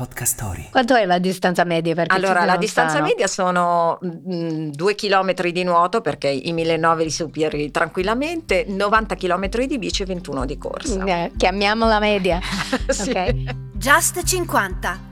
[0.00, 0.68] Podcast Story.
[0.70, 1.94] Quanto è la distanza media?
[1.94, 3.08] Perché Allora, la sono distanza lontano.
[3.10, 9.66] media sono mm, due chilometri di nuoto perché i 1009 li superi tranquillamente, 90 chilometri
[9.66, 11.04] di bici e 21 di corsa.
[11.04, 12.40] Eh, chiamiamola media.
[12.88, 13.10] Sì.
[13.10, 13.54] ok.
[13.74, 15.08] Just 50.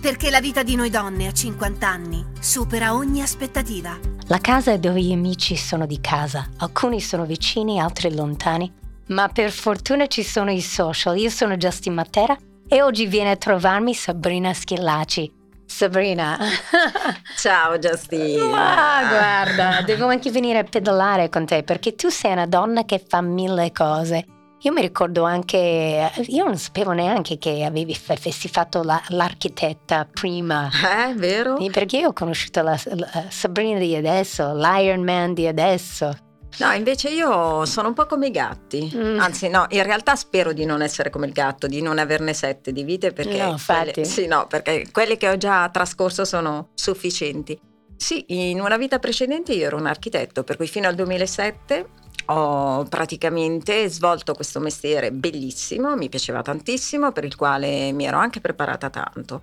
[0.00, 3.98] Perché la vita di noi donne a 50 anni supera ogni aspettativa.
[4.28, 6.48] La casa è dove gli amici sono di casa.
[6.58, 8.72] Alcuni sono vicini, altri lontani.
[9.08, 11.18] Ma per fortuna ci sono i social.
[11.18, 12.36] Io sono Justin Matera
[12.68, 15.32] e oggi viene a trovarmi Sabrina Schillaci.
[15.66, 16.38] Sabrina.
[17.36, 18.40] Ciao Justin.
[18.54, 23.02] Ah, guarda, devo anche venire a pedalare con te perché tu sei una donna che
[23.06, 24.24] fa mille cose.
[24.60, 30.68] Io mi ricordo anche, io non sapevo neanche che avevi avessi fatto la- l'architetta prima.
[31.08, 31.56] Eh, vero?
[31.70, 36.16] Perché io ho conosciuto la, la Sabrina di adesso, l'Iron Man di adesso.
[36.58, 38.90] No, invece io sono un po' come i gatti.
[38.94, 39.18] Mm.
[39.20, 42.72] Anzi, no, in realtà spero di non essere come il gatto, di non averne sette
[42.72, 43.90] di vite perché, No, infatti.
[43.92, 47.58] quelle, sì, no, perché quelle che ho già trascorso sono sufficienti.
[47.96, 51.88] Sì, in una vita precedente io ero un architetto, per cui fino al 2007
[52.26, 58.40] ho praticamente svolto questo mestiere bellissimo, mi piaceva tantissimo, per il quale mi ero anche
[58.40, 59.42] preparata tanto.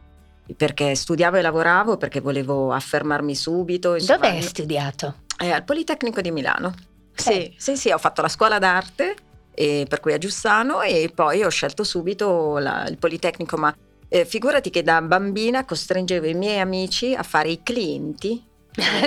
[0.58, 3.94] Perché studiavo e lavoravo, perché volevo affermarmi subito.
[3.96, 5.16] insomma, Dove hai studiato?
[5.40, 6.74] eh, al Politecnico di Milano.
[7.16, 9.16] Sì, sì, sì, ho fatto la scuola d'arte,
[9.54, 13.74] e per cui a Giussano, e poi ho scelto subito la- il Politecnico, ma
[14.10, 18.52] eh, figurati che da bambina costringevo i miei amici a fare i clienti.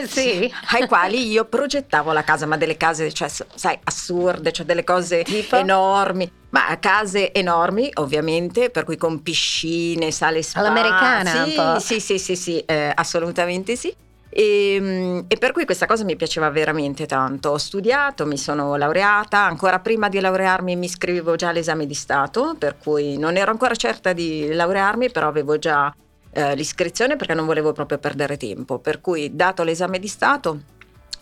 [0.07, 0.53] sì.
[0.71, 5.23] ai quali io progettavo la casa, ma delle case, cioè, sai, assurde, cioè delle cose
[5.25, 5.57] Tipo?
[5.57, 10.61] enormi, ma case enormi ovviamente, per cui con piscine, sale spa.
[10.61, 11.79] All'americana un sì, po'.
[11.81, 13.95] Sì, sì, sì, sì, eh, assolutamente sì.
[14.39, 17.49] E, mm, e per cui questa cosa mi piaceva veramente tanto.
[17.49, 22.55] Ho studiato, mi sono laureata, ancora prima di laurearmi mi iscrivevo già all'esame di Stato,
[22.59, 25.91] per cui non ero ancora certa di laurearmi, però avevo già
[26.33, 28.79] eh, l'iscrizione perché non volevo proprio perdere tempo.
[28.79, 30.61] Per cui, dato l'esame di Stato,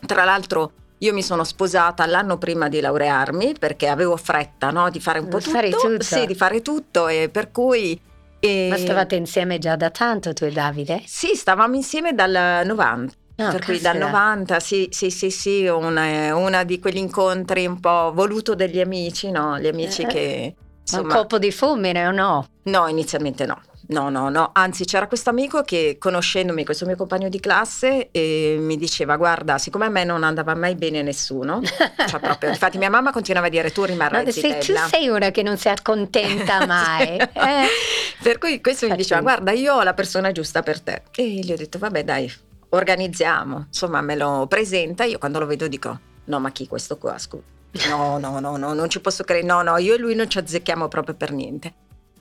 [0.07, 4.99] tra l'altro io mi sono sposata l'anno prima di laurearmi perché avevo fretta no, di
[4.99, 5.51] fare un po' tutto.
[5.51, 6.03] fare tutto.
[6.03, 8.01] Sì, di fare tutto e per cui...
[8.45, 11.03] e- Ma stavate insieme già da tanto tu e Davide?
[11.07, 13.15] Sì, stavamo insieme dal 90.
[13.37, 14.07] No, per cui dal caspita.
[14.07, 19.31] 90, sì, sì, sì, sì, una, una di quegli incontri un po' voluto degli amici,
[19.31, 19.59] no?
[19.59, 20.55] Gli amici Eh, che...
[20.57, 20.63] Un
[21.01, 22.47] Insomma, colpo di fulmine o no?
[22.65, 23.59] No, inizialmente no.
[23.89, 28.57] No, no, no, anzi c'era questo amico che conoscendomi, questo mio compagno di classe, eh,
[28.59, 31.61] mi diceva guarda, siccome a me non andava mai bene nessuno,
[32.09, 35.31] cioè proprio, infatti mia mamma continuava a dire tu rimarrai Ma se tu sei una
[35.31, 37.07] che non si accontenta mai.
[37.07, 37.39] Sì.
[37.39, 37.67] eh.
[38.23, 41.53] Per cui questo mi diceva guarda io ho la persona giusta per te e gli
[41.53, 42.33] ho detto vabbè dai,
[42.71, 47.19] organizziamo, insomma me lo presenta, io quando lo vedo dico no ma chi questo qua,
[47.19, 47.53] scusa.
[47.89, 50.39] No, no, no, no, non ci posso credere, no, no, io e lui non ci
[50.39, 51.75] azzecchiamo proprio per niente.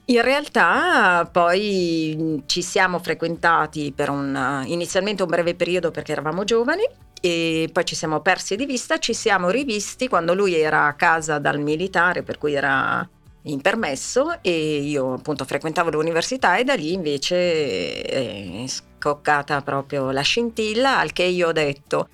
[0.05, 6.43] In realtà poi mh, ci siamo frequentati per un, inizialmente un breve periodo perché eravamo
[6.43, 6.83] giovani
[7.21, 11.39] e poi ci siamo persi di vista, ci siamo rivisti quando lui era a casa
[11.39, 13.07] dal militare per cui era
[13.43, 20.21] in permesso e io appunto frequentavo l'università e da lì invece è scoccata proprio la
[20.21, 22.09] scintilla al che io ho detto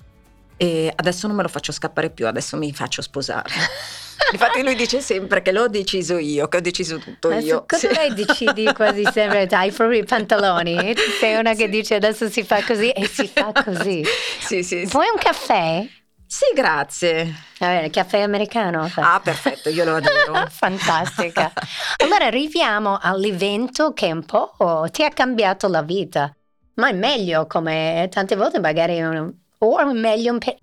[0.56, 3.50] "Eh, adesso non me lo faccio scappare più, adesso mi faccio sposare.
[4.32, 7.64] Infatti lui dice sempre che l'ho deciso io, che ho deciso tutto Ma io.
[7.66, 7.94] cosa Sì.
[7.94, 9.46] lei decidi quasi sempre?
[9.50, 10.94] Hai proprio i pantaloni?
[11.18, 14.04] Sei una che dice adesso si fa così e si fa così.
[14.40, 14.84] Sì, sì, sì.
[14.86, 15.86] Vuoi un caffè?
[16.26, 17.24] Sì, grazie.
[17.58, 18.88] Va bene, caffè americano?
[18.96, 20.46] Ah, perfetto, io lo adoro.
[20.48, 21.52] Fantastica.
[21.96, 26.32] Allora arriviamo all'evento che un po' ti ha cambiato la vita,
[26.74, 30.58] ma è meglio come tante volte magari un- o è meglio un pe-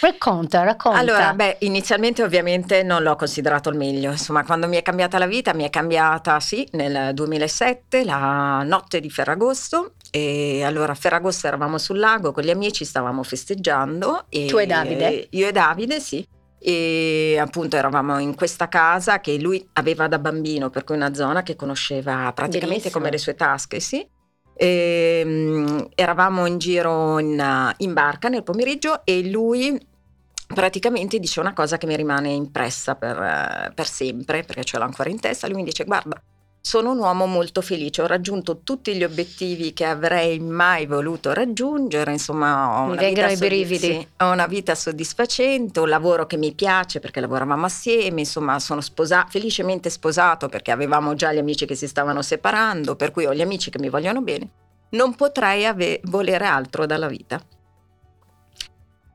[0.00, 0.98] Racconta, racconta.
[0.98, 4.10] Allora, beh, inizialmente ovviamente non l'ho considerato il meglio.
[4.10, 8.98] Insomma, quando mi è cambiata la vita, mi è cambiata, sì, nel 2007, la notte
[8.98, 9.94] di Ferragosto.
[10.10, 14.24] E allora a Ferragosto eravamo sul lago con gli amici, stavamo festeggiando.
[14.28, 15.28] E Tu e Davide?
[15.30, 16.26] Io e Davide, sì.
[16.58, 21.42] E appunto eravamo in questa casa che lui aveva da bambino, per cui una zona
[21.42, 22.94] che conosceva praticamente Bellissimo.
[22.98, 24.06] come le sue tasche, sì.
[24.62, 29.76] E, mm, eravamo in giro in, in barca nel pomeriggio e lui
[30.46, 34.84] praticamente dice una cosa che mi rimane impressa per, eh, per sempre, perché ce l'ho
[34.84, 35.48] ancora in testa.
[35.48, 36.22] Lui mi dice: Guarda,
[36.64, 42.12] sono un uomo molto felice, ho raggiunto tutti gli obiettivi che avrei mai voluto raggiungere.
[42.12, 47.18] Insomma, ho una, vita sì, ho una vita soddisfacente, un lavoro che mi piace perché
[47.18, 48.20] lavoravamo assieme.
[48.20, 53.10] Insomma, sono sposa- felicemente sposato perché avevamo già gli amici che si stavano separando, per
[53.10, 54.48] cui ho gli amici che mi vogliono bene.
[54.90, 57.42] Non potrei ave- volere altro dalla vita.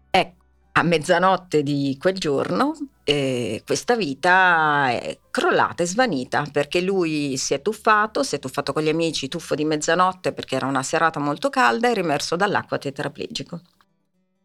[0.10, 0.44] Ecco,
[0.77, 7.56] a mezzanotte di quel giorno eh, questa vita è crollata, è svanita perché lui si
[7.56, 11.19] è tuffato, si è tuffato con gli amici, tuffo di mezzanotte perché era una serata
[11.19, 13.62] molto calda e rimerso dall'acqua tetraplegico.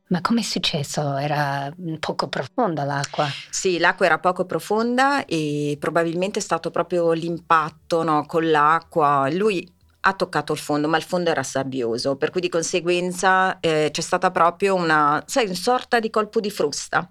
[0.08, 1.16] Ma come è successo?
[1.16, 3.26] Era poco profonda l'acqua?
[3.50, 9.28] Sì, l'acqua era poco profonda e probabilmente è stato proprio l'impatto no, con l'acqua.
[9.32, 9.66] Lui
[10.04, 14.00] ha toccato il fondo, ma il fondo era sabbioso, per cui di conseguenza eh, c'è
[14.00, 17.08] stata proprio una, sai, una sorta di colpo di frusta.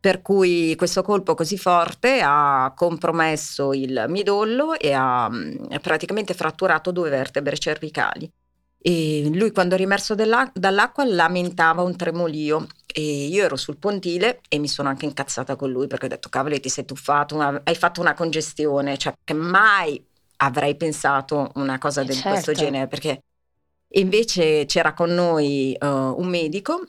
[0.00, 6.90] Per cui questo colpo così forte ha compromesso il midollo e ha mm, praticamente fratturato
[6.90, 8.30] due vertebre cervicali.
[8.82, 14.58] E lui quando è rimerso dall'acqua lamentava un tremolio e io ero sul pontile e
[14.58, 17.74] mi sono anche incazzata con lui perché ho detto cavolo ti sei tuffato, una, hai
[17.74, 20.02] fatto una congestione, cioè che mai
[20.42, 22.28] avrei pensato una cosa di certo.
[22.30, 23.22] questo genere perché
[23.94, 26.86] invece c'era con noi uh, un medico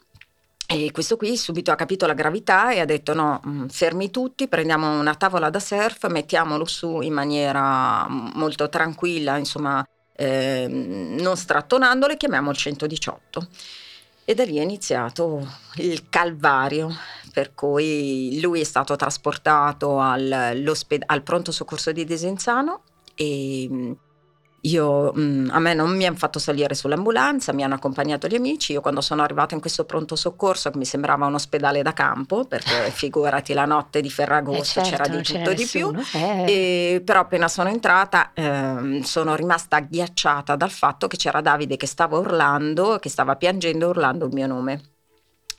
[0.66, 4.48] e questo qui subito ha capito la gravità e ha detto no, mm, fermi tutti,
[4.48, 12.14] prendiamo una tavola da surf, mettiamolo su in maniera molto tranquilla, insomma, eh, non strattonandolo
[12.14, 13.48] e chiamiamo il 118.
[14.24, 15.46] E da lì è iniziato
[15.76, 16.90] il calvario,
[17.32, 20.64] per cui lui è stato trasportato al,
[21.06, 22.82] al pronto soccorso di Desenzano
[23.22, 23.92] e mm,
[24.64, 28.72] io, mh, a me non mi hanno fatto salire sull'ambulanza, mi hanno accompagnato gli amici.
[28.72, 32.44] Io quando sono arrivata in questo pronto soccorso, che mi sembrava un ospedale da campo,
[32.44, 35.92] perché figurati la notte di Ferragosto eh certo, c'era di tutto e di più.
[36.14, 36.44] Eh.
[36.46, 41.86] E, però appena sono entrata eh, sono rimasta agghiacciata dal fatto che c'era Davide che
[41.86, 44.80] stava urlando, che stava piangendo urlando il mio nome.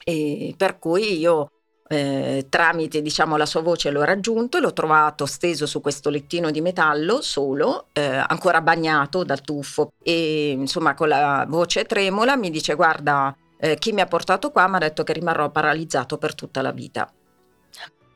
[0.05, 1.51] E per cui io
[1.87, 6.51] eh, tramite diciamo, la sua voce l'ho raggiunto e l'ho trovato steso su questo lettino
[6.51, 12.49] di metallo solo, eh, ancora bagnato dal tuffo e insomma con la voce tremola mi
[12.49, 16.35] dice guarda eh, chi mi ha portato qua mi ha detto che rimarrò paralizzato per
[16.35, 17.11] tutta la vita.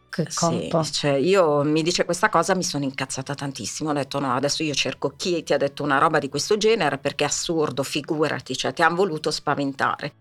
[0.10, 0.26] Che.
[0.30, 3.92] Sì, cioè io mi dice questa cosa, mi sono incazzata tantissimo.
[3.92, 6.98] Ho detto: no, adesso io cerco chi ti ha detto una roba di questo genere
[6.98, 10.14] perché è assurdo, figurati, cioè ti hanno voluto spaventare.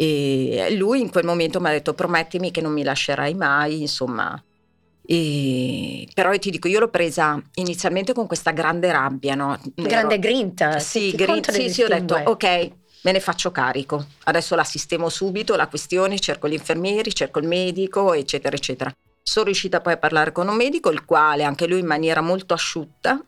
[0.00, 4.40] E lui in quel momento mi ha detto promettimi che non mi lascerai mai, insomma.
[5.04, 9.58] E, però io ti dico, io l'ho presa inizialmente con questa grande rabbia, no?
[9.74, 10.78] Grande Ero, grinta.
[10.78, 12.44] Sì, grinta, sì, sì, ho detto ok,
[13.02, 14.06] me ne faccio carico.
[14.24, 18.92] Adesso la sistemo subito, la questione, cerco gli infermieri, cerco il medico, eccetera, eccetera.
[19.20, 22.54] Sono riuscita poi a parlare con un medico, il quale anche lui in maniera molto
[22.54, 23.20] asciutta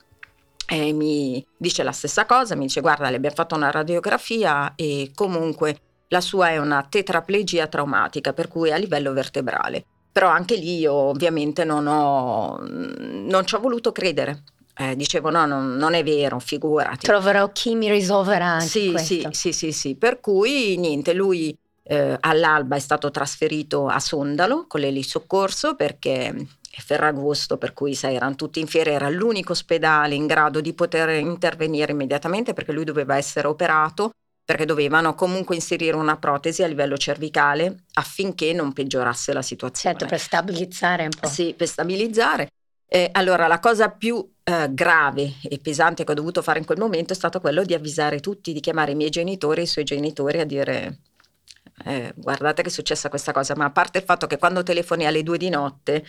[0.70, 5.10] eh, mi dice la stessa cosa, mi dice guarda, le abbiamo fatto una radiografia e
[5.14, 9.84] comunque la sua è una tetraplegia traumatica, per cui a livello vertebrale.
[10.12, 14.42] Però anche lì io ovviamente non, ho, non ci ho voluto credere.
[14.76, 17.06] Eh, dicevo no, non, non, è vero, figurati.
[17.06, 18.94] Troverò chi mi risolverà anche sì.
[18.98, 19.94] Sì, sì, sì, sì.
[19.94, 26.80] Per cui niente, lui eh, all'alba è stato trasferito a Sondalo con l'elisoccorso perché è
[26.80, 31.10] Ferragosto, per cui sai, erano tutti in fiera, era l'unico ospedale in grado di poter
[31.10, 34.10] intervenire immediatamente perché lui doveva essere operato
[34.50, 39.96] perché dovevano comunque inserire una protesi a livello cervicale affinché non peggiorasse la situazione.
[39.96, 41.28] Certo, per stabilizzare un po'.
[41.28, 42.48] Sì, per stabilizzare.
[42.88, 46.80] Eh, allora, la cosa più eh, grave e pesante che ho dovuto fare in quel
[46.80, 49.84] momento è stato quello di avvisare tutti, di chiamare i miei genitori e i suoi
[49.84, 50.98] genitori a dire
[51.84, 55.06] eh, guardate che è successa questa cosa, ma a parte il fatto che quando telefoni
[55.06, 56.04] alle due di notte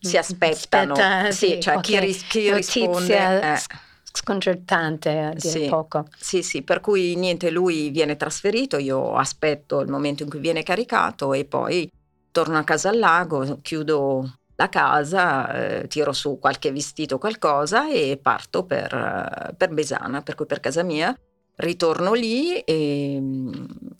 [0.00, 1.92] si mm, aspettano, Aspetta, sì, sì, cioè okay.
[1.92, 3.86] chi, ris- chi risponde...
[4.10, 6.06] Eh sconcertante a dire sì, poco.
[6.16, 10.62] Sì, sì, per cui niente, lui viene trasferito, io aspetto il momento in cui viene
[10.62, 11.90] caricato e poi
[12.30, 18.18] torno a casa al lago, chiudo la casa, eh, tiro su qualche vestito, qualcosa e
[18.20, 21.16] parto per, per Besana, per cui per casa mia.
[21.56, 23.20] Ritorno lì e,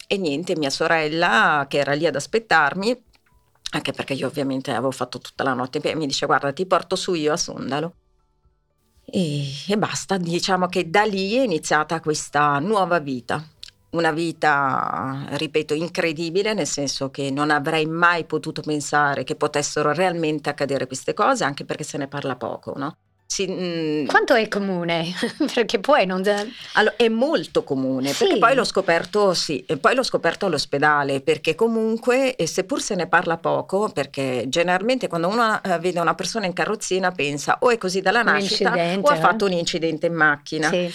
[0.07, 3.05] e niente, mia sorella che era lì ad aspettarmi,
[3.73, 7.15] anche perché io ovviamente avevo fatto tutta la notte, mi dice guarda ti porto su
[7.15, 7.95] io a Sondalo.
[9.11, 13.43] E, e basta, diciamo che da lì è iniziata questa nuova vita,
[13.91, 20.51] una vita, ripeto, incredibile, nel senso che non avrei mai potuto pensare che potessero realmente
[20.51, 22.97] accadere queste cose, anche perché se ne parla poco, no?
[23.31, 25.13] Si, mh, mm, Quanto è comune?
[25.53, 26.23] perché poi non...
[26.73, 28.25] Allora, è molto comune, sì.
[28.25, 33.37] perché poi l'ho scoperto, sì, poi l'ho scoperto all'ospedale, perché comunque, seppur se ne parla
[33.37, 38.01] poco, perché generalmente quando uno eh, vede una persona in carrozzina pensa o è così
[38.01, 39.21] dalla nascita o ha eh?
[39.21, 40.71] fatto un incidente in macchina.
[40.71, 40.91] Sì.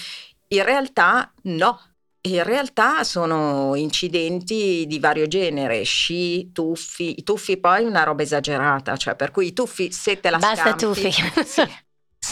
[0.48, 1.80] In realtà no,
[2.26, 8.24] in realtà sono incidenti di vario genere, sci, tuffi, i tuffi poi è una roba
[8.24, 11.12] esagerata, cioè per cui i tuffi se te la Basta scampi, tuffi.
[11.12, 11.62] Sì,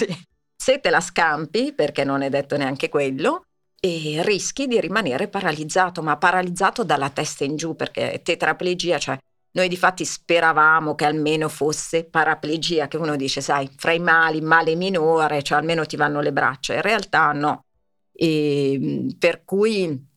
[0.06, 0.26] sì.
[0.56, 3.46] Se te la scampi, perché non è detto neanche quello,
[3.80, 9.18] e rischi di rimanere paralizzato, ma paralizzato dalla testa in giù, perché tetraplegia, cioè
[9.54, 14.40] Noi di fatti speravamo che almeno fosse paraplegia, che uno dice, sai, fra i mali,
[14.40, 16.74] male minore, cioè almeno ti vanno le braccia.
[16.74, 17.66] In realtà no.
[18.14, 20.11] E, per cui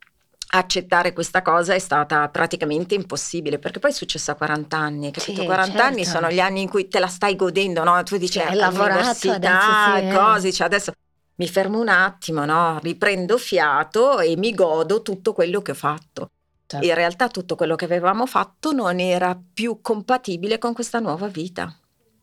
[0.59, 5.41] accettare questa cosa è stata praticamente impossibile perché poi è successo a 40 anni capito?
[5.41, 5.83] Sì, 40 certo.
[5.83, 8.03] anni sono gli anni in cui te la stai godendo no?
[8.05, 10.15] tu dici hai lavorato adesso sì.
[10.15, 10.93] cose cioè adesso
[11.37, 12.79] mi fermo un attimo no?
[12.83, 16.31] riprendo fiato e mi godo tutto quello che ho fatto
[16.67, 16.87] certo.
[16.87, 21.77] in realtà tutto quello che avevamo fatto non era più compatibile con questa nuova vita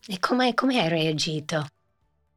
[0.08, 1.66] e come hai reagito?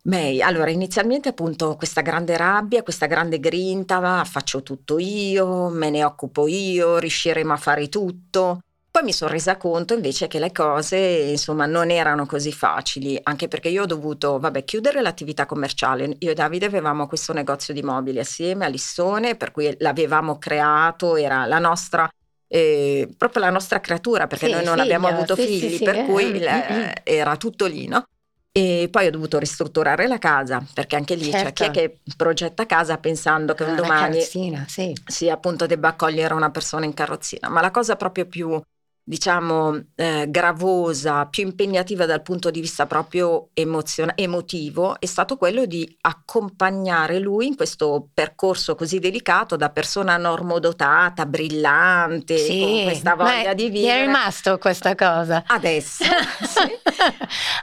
[0.08, 5.90] Beh, allora inizialmente appunto questa grande rabbia, questa grande grinta, ma faccio tutto io, me
[5.90, 8.60] ne occupo io, riusciremo a fare tutto.
[8.92, 13.48] Poi mi sono resa conto invece che le cose, insomma, non erano così facili, anche
[13.48, 16.18] perché io ho dovuto, vabbè, chiudere l'attività commerciale.
[16.20, 21.16] Io e Davide avevamo questo negozio di mobili assieme a Lissone, per cui l'avevamo creato,
[21.16, 22.08] era la nostra
[22.48, 25.84] eh, proprio la nostra creatura, perché sì, noi non figlia, abbiamo avuto sì, figli, sì,
[25.84, 26.06] per eh.
[26.06, 28.06] cui eh, era tutto lì, no?
[28.58, 31.52] E poi ho dovuto ristrutturare la casa, perché anche lì certo.
[31.52, 34.22] c'è chi è che progetta casa pensando che un ah, domani
[34.66, 34.98] sì.
[35.06, 37.50] sì, appunto debba accogliere una persona in carrozzina.
[37.50, 38.58] Ma la cosa proprio più
[39.08, 45.66] diciamo, eh, gravosa, più impegnativa dal punto di vista proprio emozion- emotivo, è stato quello
[45.66, 53.14] di accompagnare lui in questo percorso così delicato da persona normodotata, brillante, sì, con questa
[53.14, 53.94] voglia di vivere.
[53.94, 55.44] Ti è rimasto questa cosa?
[55.46, 56.04] Adesso,
[56.42, 56.74] sì.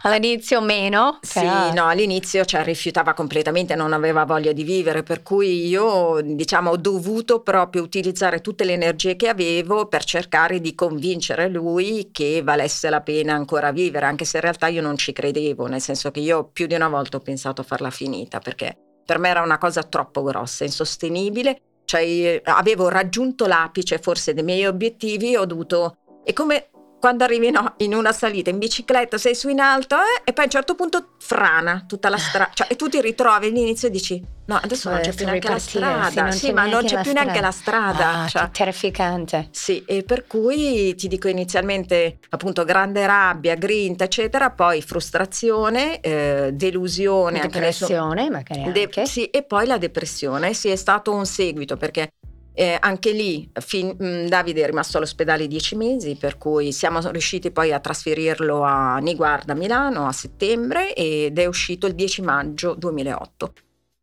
[0.03, 1.19] All'inizio meno?
[1.33, 1.69] Però...
[1.69, 6.71] Sì, no, all'inizio cioè, rifiutava completamente, non aveva voglia di vivere, per cui io, diciamo,
[6.71, 12.11] ho dovuto proprio utilizzare tutte le energie che avevo per cercare di convincere convincere lui
[12.13, 15.81] che valesse la pena ancora vivere, anche se in realtà io non ci credevo, nel
[15.81, 19.29] senso che io più di una volta ho pensato a farla finita, perché per me
[19.29, 25.45] era una cosa troppo grossa, insostenibile, cioè avevo raggiunto l'apice forse dei miei obiettivi, ho
[25.45, 25.97] dovuto...
[26.25, 26.69] È come
[27.03, 30.45] quando arrivi no, in una salita in bicicletta, sei su in alto eh, e poi
[30.45, 33.91] a un certo punto frana tutta la strada, cioè, e tu ti ritrovi all'inizio e
[33.91, 37.13] dici no adesso non c'è più neanche la strada, sì, sì ma non c'è più
[37.13, 38.23] neanche la strada.
[38.23, 39.49] Ah, cioè, terrificante.
[39.51, 46.51] Sì, e per cui ti dico inizialmente appunto grande rabbia, grinta eccetera, poi frustrazione, eh,
[46.53, 47.41] delusione.
[47.41, 48.89] Depressione magari anche.
[48.95, 52.13] De- sì, e poi la depressione, sì è stato un seguito perché
[52.55, 57.01] eh, anche lì fin, mh, mm, Davide è rimasto all'ospedale dieci mesi, per cui siamo
[57.11, 62.75] riusciti poi a trasferirlo a Niguarda, Milano, a settembre ed è uscito il 10 maggio
[62.75, 63.53] 2008.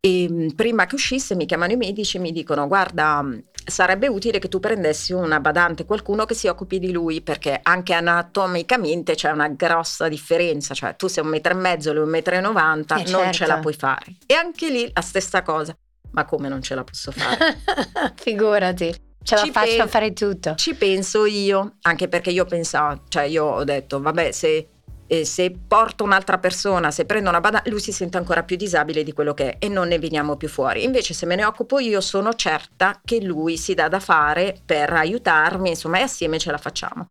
[0.00, 3.38] E mh, mm, prima che uscisse mi chiamano i medici e mi dicono guarda mm,
[3.66, 7.92] sarebbe utile che tu prendessi una badante, qualcuno che si occupi di lui perché anche
[7.92, 12.34] anatomicamente c'è una grossa differenza, cioè tu sei un metro e mezzo, lui un metro
[12.34, 13.32] e novanta, eh, non certo.
[13.32, 14.16] ce la puoi fare.
[14.26, 15.76] E anche lì la stessa cosa
[16.12, 17.46] ma come non ce la posso fare?
[18.16, 18.94] Figurati.
[19.22, 20.54] Ce la ci faccio pe- fare tutto.
[20.54, 24.68] Ci penso io, anche perché io pensavo, cioè io ho detto, vabbè, se,
[25.06, 29.02] eh, se porto un'altra persona, se prendo una badante, lui si sente ancora più disabile
[29.02, 30.84] di quello che è e non ne veniamo più fuori.
[30.84, 34.92] Invece se me ne occupo io sono certa che lui si dà da fare per
[34.92, 37.10] aiutarmi, insomma, e assieme ce la facciamo.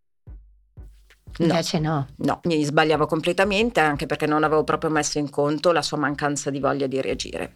[1.39, 2.06] No, Invece no.
[2.18, 6.50] No, mi sbagliavo completamente anche perché non avevo proprio messo in conto la sua mancanza
[6.50, 7.56] di voglia di reagire.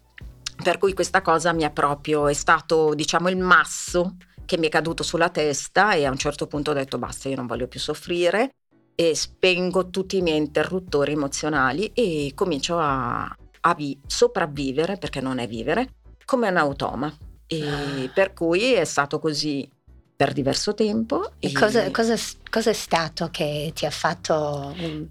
[0.61, 4.69] Per cui questa cosa mi ha proprio, è stato diciamo il masso che mi è
[4.69, 7.79] caduto sulla testa e a un certo punto ho detto basta, io non voglio più
[7.79, 8.55] soffrire
[8.95, 15.39] e spengo tutti i miei interruttori emozionali e comincio a, a vi- sopravvivere, perché non
[15.39, 15.95] è vivere,
[16.25, 17.11] come un automa.
[17.47, 18.11] E ah.
[18.13, 19.67] per cui è stato così
[20.15, 21.31] per diverso tempo.
[21.39, 22.15] E, e cosa, cosa,
[22.49, 25.09] cosa, è stato che ti ha fatto um,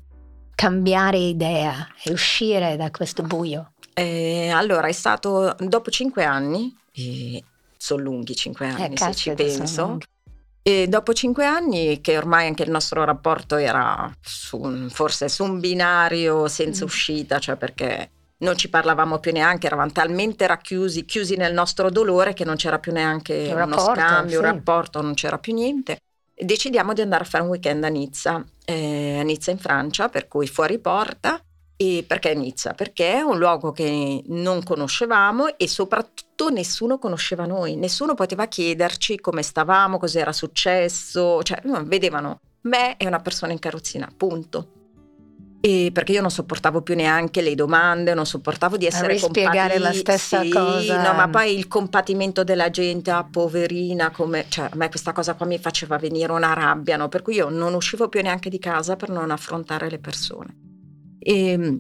[0.54, 3.72] cambiare idea e uscire da questo buio?
[3.94, 6.74] Eh, allora, è stato dopo cinque anni,
[7.76, 9.98] sono lunghi cinque eh, anni eh, se ci penso.
[10.64, 15.42] E dopo cinque anni, che ormai anche il nostro rapporto era su un, forse su
[15.42, 16.86] un binario senza mm.
[16.86, 22.32] uscita, cioè perché non ci parlavamo più neanche, eravamo talmente racchiusi, chiusi nel nostro dolore
[22.32, 24.36] che non c'era più neanche un uno rapporto, scambio, sì.
[24.36, 25.98] un rapporto, non c'era più niente.
[26.32, 30.08] E decidiamo di andare a fare un weekend a Nizza, eh, a Nizza in Francia,
[30.08, 31.42] per cui fuori porta
[31.82, 32.74] e perché Nizza?
[32.74, 39.18] Perché è un luogo che non conoscevamo e soprattutto nessuno conosceva noi, nessuno poteva chiederci
[39.18, 44.68] come stavamo, cosa era successo, cioè vedevano me e una persona in carrozzina, punto.
[45.60, 49.92] E perché io non sopportavo più neanche le domande, non sopportavo di essere spiegare la
[49.92, 51.02] stessa sì, cosa.
[51.02, 55.34] No, ma poi il compatimento della gente, ah, poverina, come, cioè a me questa cosa
[55.34, 57.08] qua mi faceva venire una rabbia, no?
[57.08, 60.70] Per cui io non uscivo più neanche di casa per non affrontare le persone.
[61.22, 61.78] E, ehm,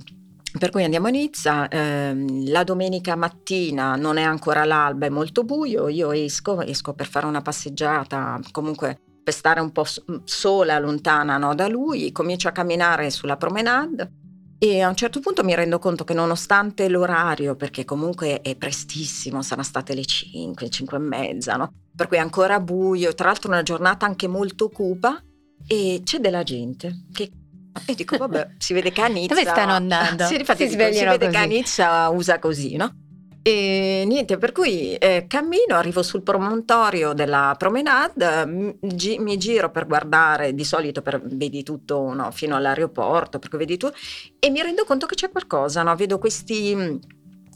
[0.58, 5.44] per cui andiamo a Nizza, ehm, la domenica mattina non è ancora l'alba, è molto
[5.44, 9.86] buio, io esco, esco per fare una passeggiata, comunque per stare un po'
[10.24, 14.20] sola, lontana no, da lui, comincio a camminare sulla promenade
[14.58, 19.42] e a un certo punto mi rendo conto che nonostante l'orario, perché comunque è prestissimo,
[19.42, 21.72] saranno state le 5, 5 e mezza, no?
[21.94, 25.20] per cui è ancora buio, tra l'altro una giornata anche molto cupa
[25.66, 27.30] e c'è della gente che
[27.86, 29.34] e dico, vabbè, si vede che Anizza...
[29.34, 30.24] Dove stanno andando?
[30.24, 31.30] Sì, infatti, si, dico, si vede così.
[31.30, 32.96] che Anizza usa così, no?
[33.44, 38.78] E niente, per cui eh, cammino, arrivo sul promontorio della promenade, mi,
[39.18, 43.90] mi giro per guardare, di solito per, vedi tutto no, fino all'aeroporto, perché vedi tu,
[44.38, 45.96] e mi rendo conto che c'è qualcosa, no?
[45.96, 47.00] vedo questi,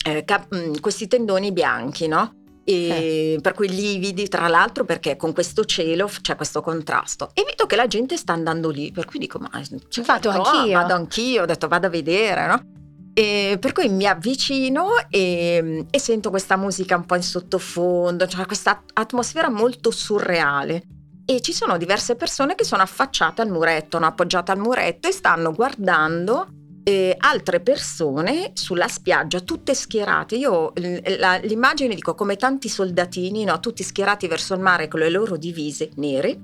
[0.04, 2.45] eh, cap- questi tendoni bianchi, no?
[2.68, 3.38] Eh.
[3.40, 7.76] per cui lividi tra l'altro perché con questo cielo c'è questo contrasto e vedo che
[7.76, 9.48] la gente sta andando lì per cui dico ma
[9.88, 12.74] c'è vado anch'io vado anch'io ho detto vado a vedere no
[13.18, 18.44] e per cui mi avvicino e, e, sento questa musica un po' in sottofondo, cioè
[18.44, 20.82] questa atmosfera molto surreale.
[21.24, 24.04] E ci sono diverse persone che sono affacciate al muretto, no?
[24.04, 26.46] appoggiate al muretto e stanno guardando
[26.88, 30.36] eh, altre persone sulla spiaggia, tutte schierate.
[30.36, 30.72] Io
[31.18, 33.58] la, l'immagine dico come tanti soldatini, no?
[33.58, 36.38] tutti schierati verso il mare con le loro divise nere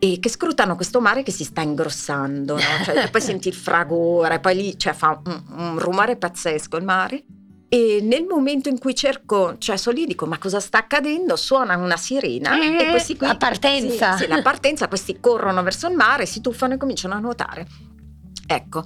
[0.00, 2.84] e che scrutano questo mare che si sta ingrossando, no?
[2.84, 7.22] cioè, poi senti il fragore, poi lì cioè, fa un, un, rumore pazzesco il mare.
[7.68, 11.36] E nel momento in cui cerco, cioè sono lì dico ma cosa sta accadendo?
[11.36, 13.28] Suona una sirena eh, e questi qui...
[13.28, 14.16] La partenza!
[14.16, 17.68] Sì, sì, la partenza, questi corrono verso il mare, si tuffano e cominciano a nuotare.
[18.48, 18.84] Ecco,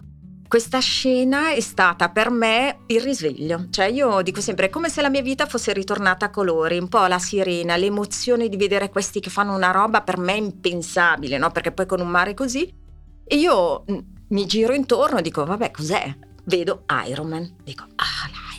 [0.55, 5.03] questa scena è stata per me il risveglio, cioè io dico sempre è come se
[5.03, 9.19] la mia vita fosse ritornata a colori, un po' la sirena, l'emozione di vedere questi
[9.19, 11.51] che fanno una roba per me impensabile, no?
[11.51, 12.73] Perché poi con un mare così
[13.25, 16.17] e io mm, mi giro intorno e dico vabbè cos'è?
[16.45, 18.54] Vedo Iron Man, dico ah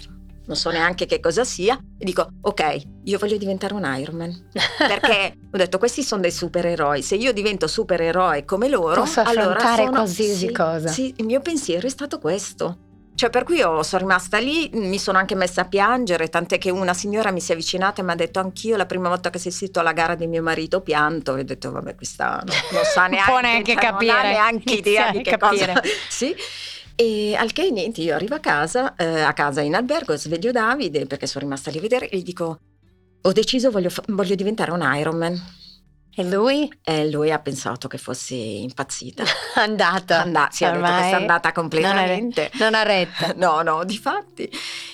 [0.47, 5.37] non so neanche che cosa sia, e dico ok, io voglio diventare un Ironman, perché
[5.51, 9.75] ho detto questi sono dei supereroi, se io divento supereroe come loro, posso affrontare allora
[9.75, 10.87] sono, qualsiasi sì, cosa.
[10.87, 12.79] Sì, il mio pensiero è stato questo.
[13.15, 16.69] Cioè, per cui io sono rimasta lì, mi sono anche messa a piangere, tant'è che
[16.69, 19.39] una signora mi si è avvicinata e mi ha detto anch'io la prima volta che
[19.39, 22.83] sei sito alla gara di mio marito pianto e ho detto vabbè questa non, non
[22.83, 25.73] sa neanche, può neanche cioè, capire, non ha neanche idea di che capire.
[25.73, 25.81] cosa.
[26.09, 26.35] sì.
[26.95, 31.05] E al che niente, io arrivo a casa, eh, a casa in albergo, sveglio Davide
[31.05, 32.59] perché sono rimasta lì a vedere e gli dico
[33.21, 35.41] ho deciso, voglio, voglio diventare un Ironman.
[36.17, 36.71] E lui?
[36.81, 39.25] E lui ha pensato che fossi impazzita.
[39.55, 40.21] andata.
[40.21, 42.51] Andata, sì, ha detto che sia andata completamente.
[42.53, 43.33] Non ha retta.
[43.45, 44.49] No, no, di fatti.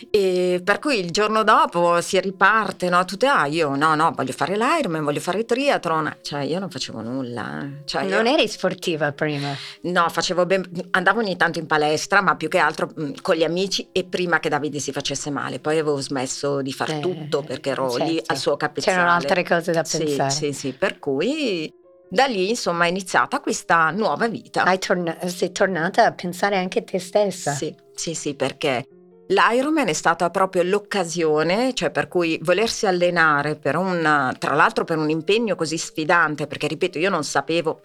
[0.09, 3.05] E per cui il giorno dopo si riparte, no?
[3.05, 6.17] Tutte, ah, io no, no, voglio fare l'Ironman, voglio fare il triathlon.
[6.21, 7.69] Cioè, io non facevo nulla.
[7.85, 8.33] Cioè, non io...
[8.33, 9.55] eri sportiva prima?
[9.81, 10.67] No, facevo ben...
[10.91, 14.39] andavo ogni tanto in palestra, ma più che altro mh, con gli amici e prima
[14.39, 15.59] che Davide si facesse male.
[15.59, 18.05] Poi avevo smesso di fare eh, tutto perché ero certo.
[18.05, 18.97] lì al suo capezzale.
[18.97, 20.31] C'erano altre cose da pensare.
[20.31, 21.73] Sì, sì, sì, per cui cui
[22.09, 24.63] da lì insomma è iniziata questa nuova vita.
[24.77, 27.53] Torna- sei tornata a pensare anche a te stessa.
[27.53, 28.85] Sì, sì, sì, perché
[29.27, 34.97] l'Ironman è stata proprio l'occasione, cioè per cui volersi allenare per un, tra l'altro per
[34.97, 37.81] un impegno così sfidante, perché ripeto io non sapevo,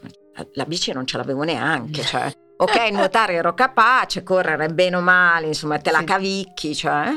[0.54, 5.46] la bici non ce l'avevo neanche, cioè ok nuotare ero capace, correre bene o male,
[5.46, 6.04] insomma te la sì.
[6.04, 7.16] cavicchi, cioè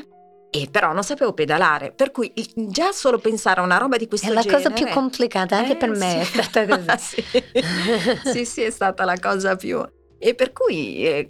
[0.51, 4.27] e però non sapevo pedalare, per cui già solo pensare a una roba di questo
[4.27, 4.47] genere...
[4.47, 6.39] È la cosa più complicata, anche eh, per me sì.
[6.39, 7.23] è stata così.
[8.23, 8.31] sì.
[8.31, 9.83] sì, sì, è stata la cosa più...
[10.21, 11.29] E per cui eh,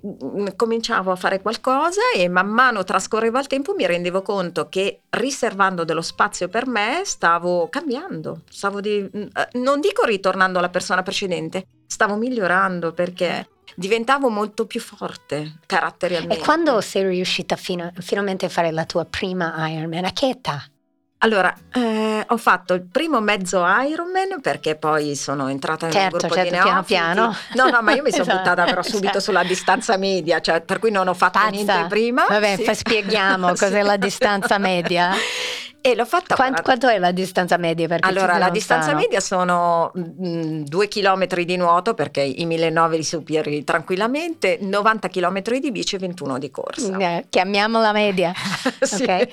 [0.56, 5.84] cominciavo a fare qualcosa e man mano trascorreva il tempo mi rendevo conto che riservando
[5.84, 11.66] dello spazio per me stavo cambiando, stavo di, eh, non dico ritornando alla persona precedente,
[11.86, 13.48] stavo migliorando perché
[13.80, 16.42] diventavo molto più forte caratterialmente.
[16.42, 20.04] E quando sei riuscita fino, finalmente a fare la tua prima Ironman?
[20.04, 20.62] A che età?
[21.22, 26.34] Allora, eh, ho fatto il primo mezzo Ironman perché poi sono entrata certo, un gruppo
[26.34, 26.86] certo, di neofiti.
[26.86, 27.36] piano piano.
[27.56, 28.38] No, no, ma io mi sono esatto.
[28.38, 29.20] buttata però subito esatto.
[29.20, 31.52] sulla distanza media, cioè per cui non ho fatto Pazza.
[31.52, 32.26] niente prima.
[32.28, 32.76] Vabbè, sì.
[32.76, 35.12] spieghiamo cos'è la distanza media.
[35.82, 36.36] E l'ho fatta.
[36.36, 37.88] Quanto, quanto è la distanza media?
[38.02, 43.04] allora, la distanza media sono mh, mm, due chilometri di nuoto perché i 1900 li
[43.04, 46.98] superi tranquillamente, 90 chilometri di bici e 21 di corsa.
[46.98, 48.34] Eh, chiamiamola media.
[48.82, 49.04] sì.
[49.04, 49.30] okay.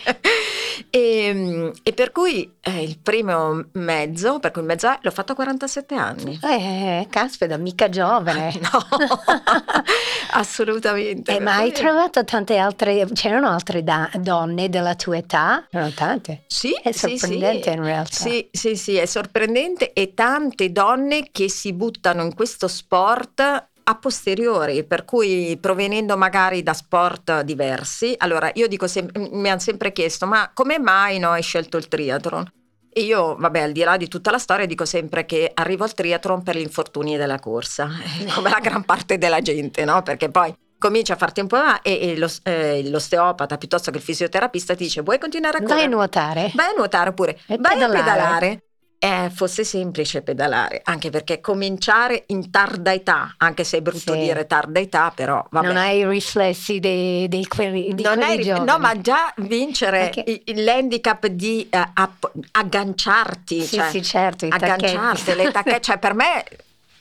[0.91, 5.35] e, e, per cui eh, il primo mezzo, per cui il mezzo l'ho fatto a
[5.35, 6.39] 47 anni.
[6.43, 8.53] Eh, caspita, mica giovane.
[8.63, 8.87] no,
[10.33, 11.37] assolutamente.
[11.37, 15.67] Eh, ma hai trovato tante altre, c'erano altre da- donne della tua età?
[15.71, 16.36] Erano tante.
[16.47, 18.15] Sì, è sorprendente sì, in realtà.
[18.15, 23.41] Sì, sì, sì, è sorprendente e tante donne che si buttano in questo sport
[23.89, 28.15] a posteriori, per cui provenendo magari da sport diversi.
[28.19, 31.87] Allora, io dico, sem- mi hanno sempre chiesto, ma come mai no, hai scelto il
[31.87, 32.51] triathlon?
[32.93, 35.95] E io, vabbè, al di là di tutta la storia, dico sempre che arrivo al
[35.95, 37.89] triathlon per gli infortuni della corsa,
[38.35, 40.03] come la gran parte della gente, no?
[40.03, 44.03] Perché poi comincia a farti un po' e, e lo, eh, l'osteopata piuttosto che il
[44.03, 45.81] fisioterapista ti dice vuoi continuare a correre?
[45.81, 46.51] Vai a nuotare.
[46.55, 47.99] Vai a nuotare oppure E vai pedalare.
[47.99, 48.61] a pedalare.
[48.99, 54.19] Eh, fosse semplice pedalare, anche perché cominciare in tarda età, anche se è brutto Sì.
[54.21, 55.67] dire tarda età, però vabbè.
[55.67, 60.11] Non hai i riflessi dei, dei quelli, di Non quelli hai- no, ma già vincere
[60.11, 65.37] Perché- i- l'handicap di eh, app- agganciarti, Sì, cioè, sì, certo, agganciarti, tacchetti.
[65.45, 66.45] le tacche- cioè per me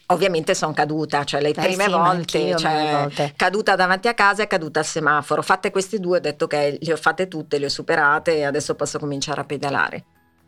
[0.08, 3.34] ovviamente sono caduta, cioè le Eh prime sì, volte, cioè, volte.
[3.36, 6.94] caduta davanti a casa e caduta al semaforo, fatte queste due ho detto che le
[6.94, 10.06] ho fatte tutte, le ho superate e adesso posso cominciare a pedalare.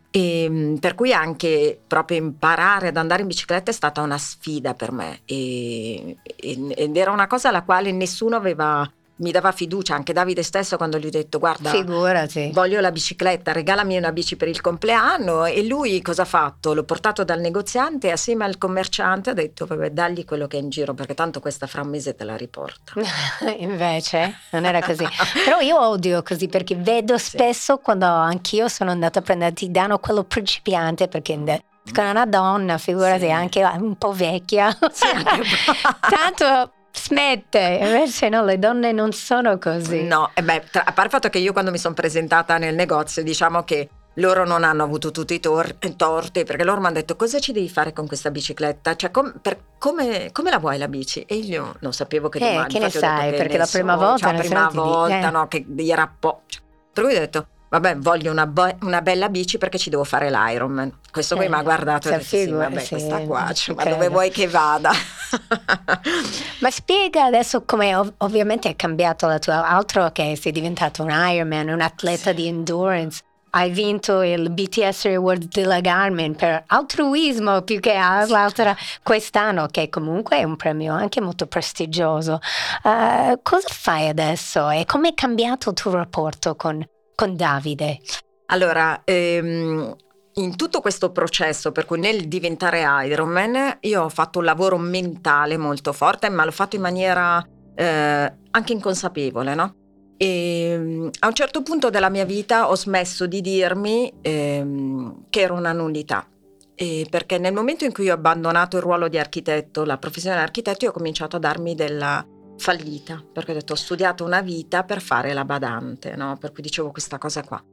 [0.09, 4.73] E, mh, per cui anche proprio imparare ad andare in bicicletta è stata una sfida
[4.73, 10.13] per me e- ed era una cosa alla quale nessuno aveva, mi dava fiducia, anche
[10.13, 12.51] Davide stesso quando gli ho detto guarda Figurati.
[12.53, 16.73] voglio la bicicletta, regalami una bici per il compleanno e lui cosa ha fatto?
[16.73, 20.61] L'ho portato dal negoziante e assieme al commerciante ha detto vabbè dagli quello che è
[20.61, 22.93] in giro perché tanto questa fra un mese te la riporta.
[23.57, 25.07] Invece non era così.
[25.45, 29.99] Però io odio così perché vedo spesso quando anch'io sono andata a prendere, ti danno
[29.99, 33.31] quello principiante perché ne- con una donna, figurati, Sì.
[33.31, 34.69] anche un po' vecchia.
[34.91, 35.43] Sì, anche-
[36.09, 40.03] Tanto smette, invece no, le donne non sono così.
[40.03, 42.75] No, e beh, tra- a parte il fatto che io quando mi sono presentata nel
[42.75, 46.95] negozio, diciamo che loro non hanno avuto tutti i tor- torti perché loro mi hanno
[46.95, 48.95] detto cosa ci devi fare con questa bicicletta?
[48.95, 51.21] Cioè, com- per- come, come la vuoi la bici?
[51.21, 52.67] E io non sapevo che Eh, domani.
[52.73, 55.31] che ne detto sai, perché la prima so, volta cioè, la prima volta, eh.
[55.31, 56.41] no, che era po'.
[56.47, 60.03] cioè, per cui ho detto Vabbè, voglio una, bo- una bella bici perché ci devo
[60.05, 60.99] fare l'Ironman.
[61.11, 63.51] Questo qui Eh, mi ha guardato e ha cioè, detto: Sì, vabbè, sì, questa qua,
[63.53, 64.91] cioè, ma dove vuoi che vada?
[66.59, 71.09] Ma spiega adesso come ov- ovviamente è cambiato la tua altro che sei diventato un
[71.11, 73.21] Ironman, un atleta di endurance.
[73.49, 80.37] Hai vinto il BTS Award della Garmin per altruismo più che altro quest'anno, che comunque
[80.37, 82.39] è un premio anche molto prestigioso.
[82.83, 86.85] Eh, cosa fai adesso e come è cambiato il tuo rapporto con,
[87.17, 87.99] con Davide?
[88.47, 89.95] Allora, ehm,
[90.35, 95.57] in tutto questo processo, per cui nel diventare Ironman, io ho fatto un lavoro mentale
[95.57, 99.75] molto forte, ma l'ho fatto in maniera eh, anche inconsapevole, no?
[100.15, 105.41] E mm, a un certo punto della mia vita ho smesso di dirmi ehm, che
[105.41, 106.27] ero una nullità.
[106.75, 110.43] E perché nel momento in cui ho abbandonato il ruolo di architetto, la professione di
[110.43, 112.23] architetto, io ho cominciato a darmi della
[112.57, 116.37] fallita, perché ho detto ho studiato una vita per fare la badante, no?
[116.37, 117.63] Per cui dicevo questa cosa qua.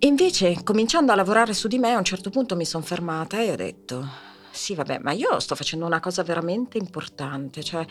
[0.00, 3.40] E invece, cominciando a lavorare su di me, a un certo punto mi sono fermata
[3.40, 4.08] e ho detto:
[4.52, 7.64] Sì, vabbè, ma io sto facendo una cosa veramente importante.
[7.64, 7.84] Cioè,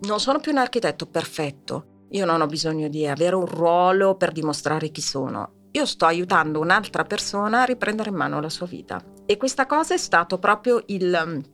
[0.00, 2.06] non sono più un architetto perfetto.
[2.12, 5.66] Io non ho bisogno di avere un ruolo per dimostrare chi sono.
[5.72, 9.02] Io sto aiutando un'altra persona a riprendere in mano la sua vita.
[9.26, 11.44] E questa cosa è stato proprio il,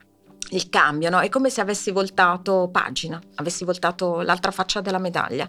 [0.50, 1.20] il cambio, no?
[1.20, 5.48] È come se avessi voltato pagina, avessi voltato l'altra faccia della medaglia.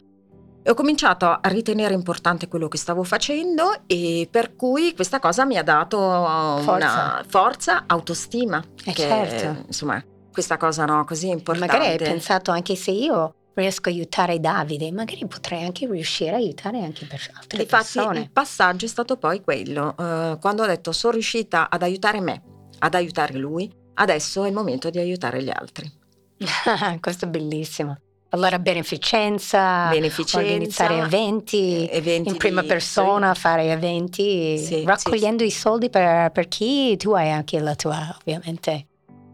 [0.67, 5.45] E ho cominciato a ritenere importante quello che stavo facendo e per cui questa cosa
[5.45, 7.23] mi ha dato una Forza.
[7.27, 8.63] forza, autostima.
[8.83, 9.65] Eh, che, certo.
[9.67, 11.71] Insomma, questa cosa no, così importante.
[11.71, 16.35] Magari hai pensato anche se io riesco a aiutare Davide, magari potrei anche riuscire a
[16.37, 18.19] aiutare anche per altre Infatti persone.
[18.21, 22.41] il passaggio è stato poi quello, eh, quando ho detto sono riuscita ad aiutare me,
[22.79, 25.91] ad aiutare lui, adesso è il momento di aiutare gli altri.
[26.99, 27.97] Questo è bellissimo.
[28.29, 35.51] Allora beneficenza, Beneficenza, organizzare eventi, eh, eventi in prima persona, fare eventi, Sì, raccogliendo i
[35.51, 38.87] soldi per, per chi tu hai anche la tua, ovviamente.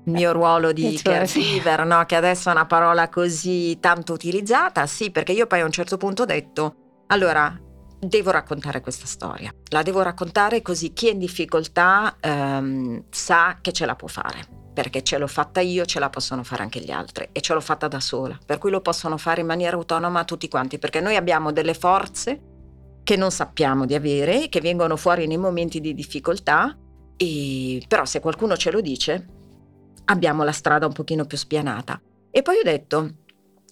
[0.05, 2.05] il mio ruolo di caregiver, no?
[2.05, 5.97] che adesso è una parola così tanto utilizzata, sì, perché io poi a un certo
[5.97, 6.75] punto ho detto,
[7.07, 7.59] allora,
[8.01, 13.71] devo raccontare questa storia, la devo raccontare così chi è in difficoltà ehm, sa che
[13.71, 14.39] ce la può fare,
[14.73, 17.61] perché ce l'ho fatta io, ce la possono fare anche gli altri e ce l'ho
[17.61, 21.15] fatta da sola, per cui lo possono fare in maniera autonoma tutti quanti, perché noi
[21.15, 22.41] abbiamo delle forze
[23.03, 26.75] che non sappiamo di avere, che vengono fuori nei momenti di difficoltà,
[27.17, 29.27] e, però se qualcuno ce lo dice,
[30.05, 32.01] abbiamo la strada un pochino più spianata.
[32.31, 33.15] E poi ho detto,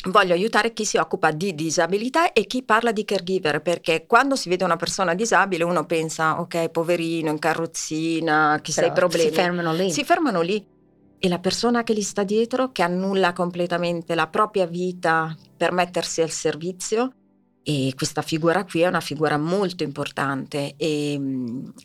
[0.07, 4.47] voglio aiutare chi si occupa di disabilità e chi parla di caregiver, perché quando si
[4.47, 9.29] vede una persona disabile uno pensa, ok, poverino, in carrozzina, chissà i Però problemi.
[9.29, 9.91] Si fermano lì.
[9.91, 10.65] Si fermano lì.
[11.21, 16.21] E la persona che gli sta dietro, che annulla completamente la propria vita per mettersi
[16.21, 17.13] al servizio,
[17.61, 21.19] e questa figura qui è una figura molto importante, e,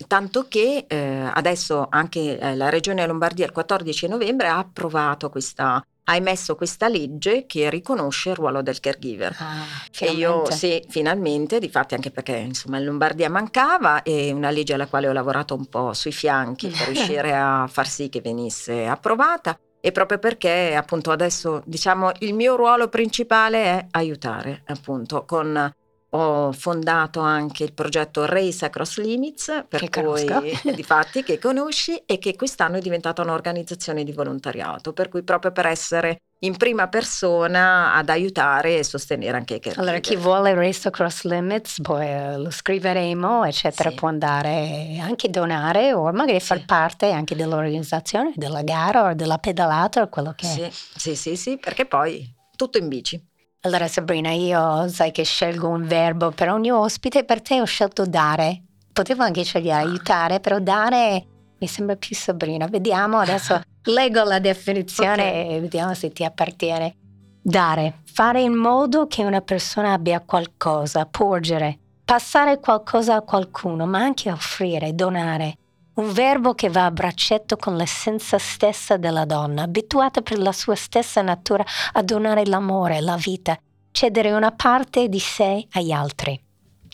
[0.07, 5.85] tanto che eh, adesso anche eh, la Regione Lombardia il 14 novembre ha approvato questa
[6.05, 9.35] ha emesso questa legge che riconosce il ruolo del caregiver.
[9.39, 9.65] Ah,
[9.99, 14.87] E io sì, finalmente, difatti anche perché insomma in Lombardia mancava e una legge alla
[14.87, 19.59] quale ho lavorato un po' sui fianchi per riuscire a far sì che venisse approvata
[19.81, 25.71] e proprio perché appunto adesso diciamo il mio ruolo principale è aiutare appunto con
[26.17, 32.19] ho fondato anche il progetto Race Across Limits, per Che cui difatti che conosci e
[32.19, 37.95] che quest'anno è diventata un'organizzazione di volontariato, per cui proprio per essere in prima persona
[37.95, 39.89] ad aiutare e sostenere anche i caregiver.
[39.89, 43.95] Allora, chi vuole Race Across Limits, poi eh, lo scriveremo, eccetera, Sì.
[43.97, 46.65] può andare anche donare o magari far Sì.
[46.65, 50.71] parte anche dell'organizzazione, della gara o della pedalata o quello che è.
[50.71, 53.21] Sì, sì, sì, sì, perché poi tutto in bici.
[53.65, 58.05] Allora, Sabrina, io sai che scelgo un verbo per ogni ospite, per te ho scelto
[58.05, 58.63] dare.
[58.93, 61.25] Potevo anche scegliere aiutare, però dare
[61.59, 62.67] mi sembra più Sabrina.
[62.67, 65.35] Vediamo, adesso leggo la definizione Ok.
[65.51, 66.95] e vediamo se ti appartiene.
[67.41, 74.01] Dare, fare in modo che una persona abbia qualcosa, porgere, passare qualcosa a qualcuno, ma
[74.01, 75.57] anche offrire, donare.
[75.95, 80.75] Un verbo che va a braccetto con l'essenza stessa della donna, abituata per la sua
[80.75, 83.57] stessa natura a donare l'amore, la vita,
[83.93, 86.41] cedere una parte di sé agli altri.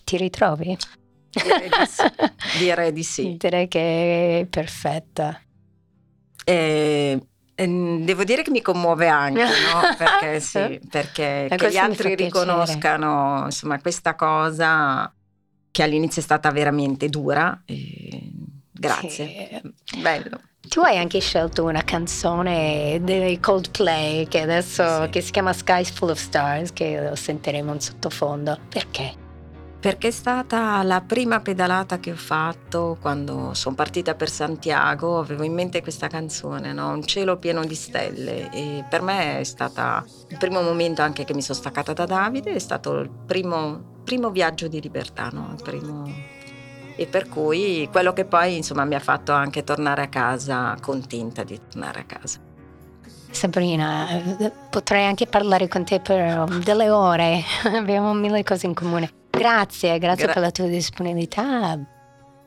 [0.04, 0.76] Ti ritrovi?
[1.30, 2.02] Direi di sì.
[2.58, 3.36] Direi di sì.
[3.38, 5.40] Direi che è perfetta.
[6.44, 9.80] E, ehm, devo dire che mi commuove anche, no?
[9.96, 15.10] Perché sì, perché E che gli altri riconoscano insomma questa cosa
[15.70, 17.62] che all'inizio è stata veramente dura.
[17.64, 18.30] e
[18.80, 19.60] grazie.
[19.84, 20.00] Sì.
[20.00, 20.40] Bello.
[20.68, 25.08] Tu hai anche scelto una canzone dei Coldplay che adesso Sì.
[25.10, 28.58] che si chiama Skies Full of Stars, che lo sentiremo in sottofondo.
[28.68, 29.14] Perché?
[29.80, 35.42] Perché è stata la prima pedalata che ho fatto quando sono partita per Santiago, avevo
[35.42, 36.90] in mente questa canzone, no?
[36.92, 41.32] Un cielo pieno di stelle e per me è stata il primo momento anche che
[41.32, 45.54] mi sono staccata da Davide, è stato il primo, primo viaggio di libertà, no?
[45.56, 46.12] Il primo-
[47.00, 51.44] E per cui quello che poi insomma mi ha fatto anche tornare a casa contenta
[51.44, 52.38] di tornare a casa.
[53.30, 59.10] Sabrina, potrei anche parlare con te per um, delle ore, abbiamo mille cose in comune.
[59.30, 61.78] Grazie, grazie Gra- per la tua disponibilità,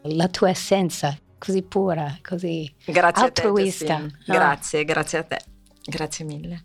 [0.04, 4.04] la tua essenza, così pura, così Grazie Altruista, a te.
[4.04, 4.34] No?
[4.36, 5.40] Grazie, grazie a te.
[5.84, 6.64] Grazie mille.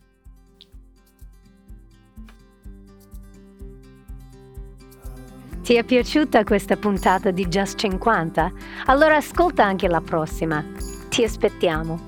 [5.62, 8.52] Ti è piaciuta questa puntata di Just 50?
[8.86, 10.64] Allora ascolta anche la prossima.
[11.08, 12.07] Ti aspettiamo.